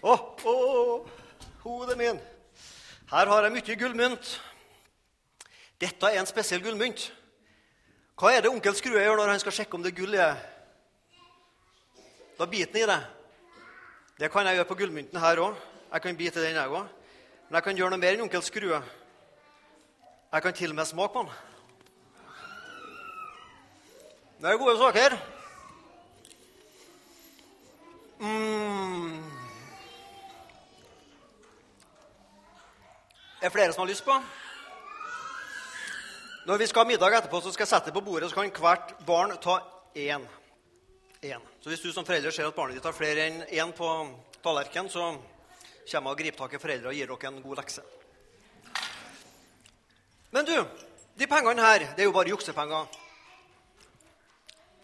Å, 0.00 0.12
oh, 0.12 0.20
oh, 0.48 1.08
hodet 1.64 1.98
min. 2.00 2.20
Her 3.10 3.28
har 3.28 3.44
jeg 3.44 3.52
mye 3.52 3.76
gullmynt. 3.82 4.30
Dette 5.80 6.08
er 6.08 6.20
en 6.22 6.28
spesiell 6.28 6.62
gullmynt. 6.64 7.10
Hva 8.20 8.34
er 8.36 8.42
det 8.44 8.50
onkel 8.52 8.74
Skrue 8.76 9.00
gjør 9.00 9.16
når 9.16 9.30
han 9.32 9.40
skal 9.40 9.54
sjekke 9.56 9.78
om 9.78 9.80
det 9.80 9.94
er 9.94 9.96
gull 9.96 10.12
i 10.12 10.18
det? 10.20 10.32
Da 12.36 12.44
biter 12.44 12.74
han 12.74 12.82
i 12.82 12.88
det. 12.90 12.98
Det 14.20 14.28
kan 14.28 14.44
jeg 14.44 14.58
gjøre 14.58 14.68
på 14.68 14.76
gullmynten 14.76 15.20
her 15.22 15.40
òg. 15.40 15.54
Jeg 15.94 16.02
kan 16.04 16.18
bite 16.18 16.42
den, 16.44 16.58
jeg 16.58 16.68
òg. 16.68 16.90
Men 17.48 17.56
jeg 17.56 17.64
kan 17.64 17.78
gjøre 17.78 17.94
noe 17.94 18.02
mer 18.02 18.18
enn 18.18 18.24
onkel 18.26 18.44
Skrue. 18.44 18.80
Jeg 20.34 20.42
kan 20.44 20.52
til 20.58 20.74
og 20.74 20.76
med 20.76 20.90
smake 20.90 21.14
på 21.14 21.22
den. 21.24 21.32
Det 24.42 24.52
er 24.52 24.60
gode 24.60 24.76
saker. 24.82 25.16
Mm. 28.20 29.24
Er 33.40 33.48
det 33.48 33.52
flere 33.56 33.72
som 33.72 33.86
har 33.86 33.92
lyst 33.94 34.04
på? 34.04 34.20
Når 36.50 36.58
vi 36.58 36.66
skal 36.66 36.82
ha 36.82 36.88
middag 36.88 37.14
etterpå, 37.14 37.38
så 37.44 37.52
skal 37.54 37.62
jeg 37.62 37.70
sette 37.70 37.92
på 37.94 38.00
bordet, 38.02 38.26
så 38.26 38.34
kan 38.34 38.48
hvert 38.50 38.88
barn 39.06 39.36
ta 39.38 39.60
én. 39.94 40.24
én. 41.22 41.42
Så 41.62 41.70
hvis 41.70 41.80
du 41.80 41.92
som 41.92 42.02
forelder 42.04 42.34
ser 42.34 42.48
at 42.48 42.56
barnet 42.56 42.74
ditt 42.74 42.88
har 42.88 42.96
flere 42.96 43.26
enn 43.28 43.44
én 43.46 43.70
på 43.70 43.90
tallerkenen, 44.42 44.90
så 44.90 45.12
kommer 45.92 46.10
jeg 46.10 46.16
og 46.16 46.18
griper 46.18 46.38
tak 46.40 46.56
i 46.56 46.58
foreldre 46.58 46.90
og 46.90 46.98
gir 46.98 47.06
dere 47.06 47.30
en 47.30 47.38
god 47.44 47.60
lekse. 47.60 47.84
Men 50.34 50.48
du, 50.48 50.56
de 51.22 51.30
pengene 51.30 51.62
her, 51.62 51.86
det 51.94 52.02
er 52.02 52.10
jo 52.10 52.18
bare 52.18 52.34
juksepenger. 52.34 52.98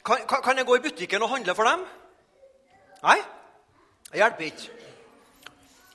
Kan, 0.06 0.22
kan, 0.22 0.42
kan 0.46 0.62
jeg 0.62 0.70
gå 0.70 0.76
i 0.76 0.86
butikken 0.86 1.26
og 1.26 1.34
handle 1.34 1.58
for 1.58 1.66
dem? 1.66 1.82
Nei, 3.02 3.18
det 4.12 4.22
hjelper 4.22 4.52
ikke. 4.52 4.85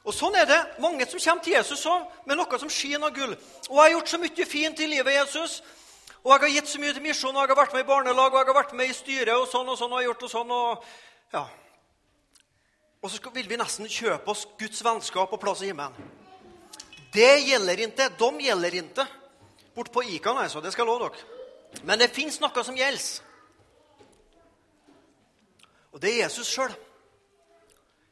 Og 0.04 0.14
Sånn 0.14 0.36
er 0.36 0.48
det 0.50 0.60
mange 0.82 1.06
som 1.06 1.20
kommer 1.20 1.44
til 1.44 1.54
Jesus 1.54 1.86
også, 1.86 2.00
med 2.26 2.38
noe 2.40 2.60
som 2.60 2.70
skinner 2.70 3.08
av 3.08 3.16
gull. 3.16 3.38
Og 3.70 3.76
'Jeg 3.78 3.84
har 3.84 3.92
gjort 3.92 4.10
så 4.10 4.18
mye 4.18 4.46
fint 4.46 4.80
i 4.80 4.88
livet, 4.88 5.14
Jesus.' 5.14 5.62
Og 6.24 6.32
'jeg 6.32 6.40
har 6.40 6.62
gitt 6.62 6.70
så 6.70 6.80
mye 6.80 6.94
til 6.94 7.02
misjon, 7.02 7.36
og 7.36 7.42
jeg 7.42 7.56
har 7.56 7.66
vært 7.66 7.74
med 7.74 7.82
i 7.82 7.88
barnelag, 7.88 8.34
og 8.34 8.40
jeg 8.40 8.54
har 8.54 8.64
vært 8.64 8.74
med 8.74 8.86
i 8.90 8.94
styret' 8.94 9.42
og 9.42 9.48
sånn 9.48 9.70
og 9.70 9.78
sånn, 9.78 9.94
og 9.94 10.02
jeg 10.02 10.08
har 10.08 10.14
gjort 10.14 10.24
og 10.24 10.30
sånn, 10.30 10.52
og 10.52 10.84
ja, 11.34 11.46
og 13.02 13.10
så 13.10 13.32
vil 13.34 13.50
vi 13.50 13.58
nesten 13.58 13.90
kjøpe 13.90 14.30
oss 14.30 14.46
Guds 14.60 14.84
vennskap 14.86 15.32
og 15.34 15.42
plass 15.42 15.64
i 15.66 15.72
himmelen. 15.72 15.96
Det 17.14 17.42
gjelder 17.48 17.80
ikke. 17.88 18.10
De 18.20 18.30
gjelder 18.46 18.78
ikke. 18.84 19.06
Bort 19.76 19.92
på 19.92 20.04
Ikan, 20.04 20.38
altså. 20.38 20.62
Det 20.62 20.72
skal 20.74 20.86
jeg 20.86 20.92
love 20.92 21.10
dere. 21.10 21.82
Men 21.88 22.00
det 22.00 22.12
fins 22.14 22.40
noe 22.44 22.64
som 22.64 22.78
gjelder. 22.78 23.24
Og 25.92 26.02
det 26.02 26.12
er 26.14 26.24
Jesus 26.26 26.52
sjøl. 26.54 26.76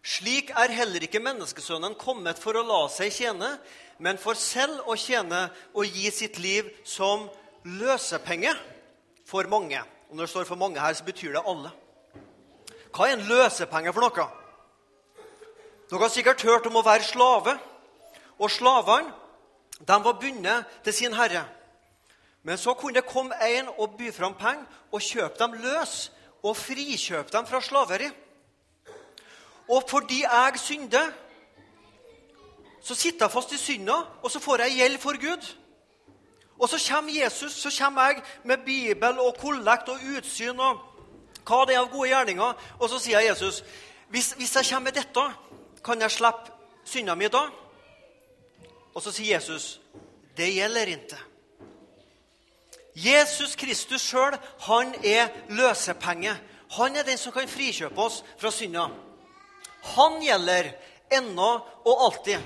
Slik 0.04 0.54
er 0.56 0.72
heller 0.72 1.04
ikke 1.04 1.22
menneskesønnen 1.24 1.98
kommet 2.00 2.40
for 2.40 2.56
å 2.56 2.64
la 2.64 2.80
seg 2.92 3.12
tjene, 3.12 3.58
men 4.00 4.18
for 4.18 4.38
selv 4.40 4.88
å 4.88 4.96
tjene 4.96 5.50
og 5.74 5.86
gi 5.86 6.12
sitt 6.12 6.40
liv 6.40 6.70
som 6.88 7.28
løsepenge 7.68 8.54
for 9.28 9.48
mange. 9.52 9.82
Og 10.10 10.16
når 10.16 10.26
det 10.26 10.30
står 10.30 10.46
'for 10.46 10.56
mange' 10.56 10.80
her, 10.80 10.94
så 10.94 11.04
betyr 11.04 11.34
det 11.34 11.44
alle. 11.46 11.72
Hva 12.92 13.08
er 13.08 13.14
en 13.14 13.28
løsepenge 13.28 13.94
for 13.94 14.02
noe? 14.02 14.30
Dere 15.90 16.00
har 16.00 16.10
sikkert 16.10 16.42
hørt 16.42 16.66
om 16.66 16.76
å 16.76 16.86
være 16.86 17.04
slave. 17.04 17.60
Og 18.40 18.52
slavene 18.52 19.14
var 19.88 20.20
bundet 20.22 20.66
til 20.84 20.94
sin 20.94 21.14
herre. 21.14 21.46
Men 22.44 22.58
så 22.58 22.74
kunne 22.74 22.94
det 22.94 23.06
komme 23.06 23.36
en 23.42 23.70
og 23.78 23.98
by 23.98 24.12
fram 24.12 24.34
penger 24.34 24.66
og 24.92 25.02
kjøpe 25.02 25.38
dem 25.38 25.54
løs 25.54 26.12
og 26.44 26.56
frikjøpe 26.58 27.32
dem 27.32 27.46
fra 27.46 27.62
slaveri. 27.62 28.12
Og 29.70 29.84
fordi 29.90 30.22
jeg 30.22 30.54
synder, 30.58 31.12
så 32.82 32.96
sitter 32.96 33.26
jeg 33.26 33.32
fast 33.32 33.52
i 33.52 33.58
synda, 33.58 33.94
og 34.24 34.32
så 34.32 34.40
får 34.40 34.62
jeg 34.62 34.76
gjeld 34.76 34.98
for 34.98 35.20
Gud. 35.22 35.56
Og 36.60 36.70
så 36.70 36.92
kommer 36.94 37.24
Jesus, 37.24 37.52
så 37.52 37.84
kommer 37.84 38.02
jeg 38.02 38.22
med 38.44 38.58
Bibel 38.66 39.20
og 39.20 39.38
kollekt 39.38 39.90
og 39.90 40.00
utsyn 40.18 40.60
og 40.60 40.86
hva 41.48 41.64
det 41.66 41.76
er 41.76 41.82
av 41.82 41.90
gode 41.90 42.10
gjerninger, 42.12 42.66
og 42.80 42.90
så 42.90 43.00
sier 43.02 43.24
Jesus 43.26 43.64
hvis, 44.10 44.34
hvis 44.38 44.56
jeg 44.56 44.66
kommer 44.70 44.92
med 44.92 45.00
dette 45.00 45.24
kan 45.86 46.02
jeg 46.02 46.12
slippe 46.12 46.52
synda 46.86 47.16
mi 47.16 47.30
da? 47.30 47.46
Og 48.94 49.02
så 49.02 49.14
sier 49.14 49.38
Jesus, 49.38 49.80
det 50.38 50.50
gjelder 50.54 50.94
ikke. 50.94 51.18
Jesus 52.96 53.56
Kristus 53.56 54.02
sjøl, 54.02 54.36
han 54.66 54.96
er 55.06 55.30
løsepenge. 55.50 56.34
Han 56.76 56.96
er 56.96 57.06
den 57.08 57.18
som 57.18 57.34
kan 57.34 57.48
frikjøpe 57.48 58.02
oss 58.02 58.24
fra 58.38 58.52
synda. 58.52 58.90
Han 59.96 60.20
gjelder 60.24 60.72
ennå 61.20 61.50
og 61.86 62.06
alltid. 62.08 62.40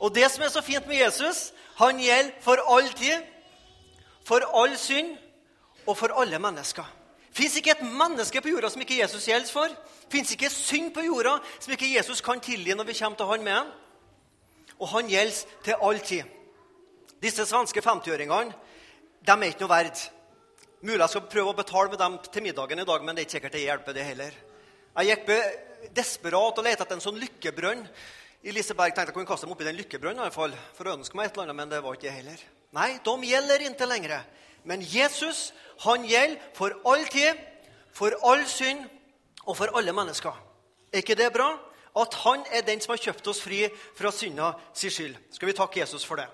Og 0.00 0.14
det 0.14 0.30
som 0.32 0.44
er 0.44 0.52
så 0.52 0.62
fint 0.64 0.86
med 0.88 1.00
Jesus, 1.02 1.50
han 1.80 2.00
gjelder 2.00 2.36
for 2.44 2.62
all 2.72 2.88
tid, 2.96 3.26
for 4.24 4.44
all 4.62 4.76
synd 4.78 5.14
og 5.86 5.96
for 5.98 6.14
alle 6.20 6.40
mennesker. 6.40 6.86
Fins 7.32 7.56
ikke 7.56 7.76
et 7.76 7.84
menneske 7.86 8.40
på 8.42 8.50
jorda 8.50 8.70
som 8.72 8.82
ikke 8.82 8.98
Jesus 8.98 9.28
gjelder 9.28 9.52
for. 9.52 9.74
Fins 10.10 10.32
ikke 10.34 10.50
synd 10.50 10.90
på 10.94 11.04
jorda 11.06 11.36
som 11.60 11.72
ikke 11.74 11.92
Jesus 11.92 12.22
kan 12.24 12.42
tilgi 12.42 12.74
når 12.74 12.88
vi 12.88 12.98
kommer 12.98 13.20
til 13.20 13.30
han 13.30 13.44
med 13.44 13.56
ham. 13.58 13.70
Og 14.80 14.88
han 14.94 15.08
gjelder 15.08 15.56
til 15.64 15.86
all 15.86 16.00
tid. 16.00 16.24
Disse 17.20 17.44
svenske 17.46 17.82
50-åringene 17.84 18.56
de 19.20 19.32
er 19.36 19.50
ikke 19.50 19.66
noe 19.66 19.74
verd. 19.74 19.98
Mulig 20.80 21.02
jeg 21.02 21.12
skal 21.12 21.26
prøve 21.28 21.52
å 21.52 21.56
betale 21.58 21.92
med 21.92 22.00
dem 22.00 22.14
til 22.32 22.44
middagen 22.44 22.80
i 22.80 22.86
dag, 22.88 23.02
men 23.04 23.16
det 23.16 23.20
er 23.20 23.26
ikke 23.28 23.36
sikkert 23.36 23.56
det 23.56 23.64
hjelper, 23.66 23.96
det 23.96 24.06
heller. 24.06 24.38
Jeg 24.98 25.12
gikk 25.12 25.28
desperat 25.94 26.58
og 26.58 26.66
lette 26.66 26.82
etter 26.82 26.98
en 26.98 27.04
sånn 27.04 27.20
lykkebrønn. 27.20 27.84
I 28.42 28.54
Liseberg 28.56 28.94
tenkte 28.94 29.12
jeg 29.12 29.16
kunne 29.18 29.28
kaste 29.28 29.46
dem 29.46 29.54
oppi 29.54 29.66
den 29.68 29.78
lykkebrønnen 29.78 30.22
i 30.22 30.26
hvert 30.26 30.36
fall, 30.36 30.54
for 30.74 30.88
å 30.88 30.96
ønske 30.96 31.18
meg 31.18 31.28
et 31.28 31.36
eller 31.36 31.50
annet, 31.50 31.58
men 31.58 31.72
det 31.72 31.80
var 31.84 31.96
ikke 31.96 32.08
det 32.08 32.16
heller. 32.16 32.44
Nei, 32.74 32.90
de 33.04 33.14
gjelder 33.28 33.64
ikke 33.66 33.88
lenger. 33.88 34.16
Men 34.64 34.82
Jesus 34.84 35.50
han 35.84 36.04
gjelder 36.08 36.40
for 36.56 36.74
all 36.88 37.04
tid, 37.12 37.38
for 37.96 38.16
all 38.26 38.42
synd 38.48 38.86
og 39.46 39.56
for 39.58 39.72
alle 39.76 39.94
mennesker. 39.96 40.34
Er 40.90 41.04
ikke 41.04 41.18
det 41.18 41.30
bra? 41.34 41.52
At 41.96 42.14
han 42.22 42.42
er 42.54 42.66
den 42.66 42.82
som 42.82 42.94
har 42.94 43.02
kjøpt 43.02 43.30
oss 43.32 43.40
fri 43.42 43.64
fra 43.98 44.12
synda 44.14 44.52
si 44.76 44.90
skyld. 44.92 45.16
Skal 45.34 45.50
vi 45.50 45.56
takke 45.58 45.80
Jesus 45.82 46.04
for 46.06 46.20
det? 46.20 46.28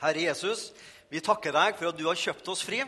Herre 0.00 0.24
Jesus, 0.30 0.70
vi 1.10 1.22
takker 1.22 1.54
deg 1.54 1.76
for 1.78 1.90
at 1.90 1.98
du 1.98 2.06
har 2.08 2.18
kjøpt 2.18 2.48
oss 2.50 2.64
fri. 2.66 2.82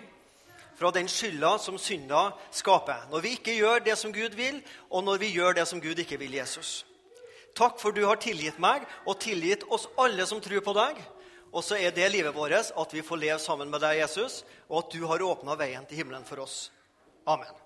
Fra 0.79 0.91
den 0.95 1.09
skylda 1.11 1.57
som 1.59 1.79
synda 1.79 2.31
skaper. 2.51 3.07
Når 3.11 3.25
vi 3.25 3.35
ikke 3.37 3.57
gjør 3.57 3.85
det 3.85 3.97
som 3.99 4.13
Gud 4.15 4.37
vil, 4.39 4.61
og 4.91 5.05
når 5.05 5.23
vi 5.23 5.33
gjør 5.37 5.59
det 5.59 5.67
som 5.69 5.81
Gud 5.83 5.99
ikke 5.99 6.19
vil, 6.21 6.35
Jesus. 6.41 6.83
Takk 7.55 7.81
for 7.81 7.93
du 7.93 8.05
har 8.09 8.21
tilgitt 8.21 8.61
meg 8.63 8.87
og 9.05 9.19
tilgitt 9.21 9.67
oss 9.69 9.89
alle 10.01 10.27
som 10.29 10.41
tror 10.41 10.65
på 10.65 10.77
deg. 10.77 11.01
Og 11.53 11.61
så 11.65 11.77
er 11.77 11.93
det 11.93 12.09
livet 12.15 12.33
vårt 12.35 12.73
at 12.73 12.95
vi 12.95 13.05
får 13.05 13.21
leve 13.21 13.41
sammen 13.43 13.69
med 13.71 13.85
deg, 13.85 14.01
Jesus, 14.01 14.41
og 14.71 14.87
at 14.87 14.95
du 14.97 15.05
har 15.05 15.25
åpna 15.27 15.59
veien 15.61 15.85
til 15.89 16.01
himmelen 16.01 16.25
for 16.25 16.41
oss. 16.47 16.71
Amen. 17.29 17.62